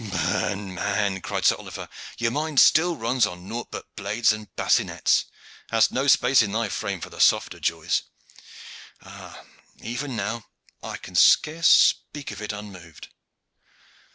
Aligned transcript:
"Man, 0.01 0.73
man," 0.73 1.21
cried 1.21 1.45
Sir 1.45 1.57
Oliver, 1.59 1.87
"your 2.17 2.31
mind 2.31 2.59
still 2.59 2.95
runs 2.95 3.27
on 3.27 3.47
nought 3.47 3.69
but 3.69 3.95
blades 3.95 4.33
and 4.33 4.47
bassinets. 4.55 5.25
Hast 5.69 5.91
no 5.91 6.07
space 6.07 6.41
in 6.41 6.51
thy 6.53 6.69
frame 6.69 7.01
for 7.01 7.11
the 7.11 7.21
softer 7.21 7.59
joys. 7.59 8.01
Ah, 9.03 9.43
even 9.79 10.15
now 10.15 10.47
I 10.81 10.97
can 10.97 11.13
scarce 11.13 11.69
speak 11.69 12.31
of 12.31 12.41
it 12.41 12.51
unmoved. 12.51 13.09